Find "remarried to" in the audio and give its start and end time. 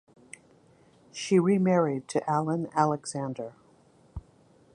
1.37-2.27